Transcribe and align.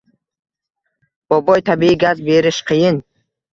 Boboy, 1.35 1.59
tabiiy 1.69 1.95
gaz 2.07 2.17
berish 2.33 2.65
qiyin 2.73 3.01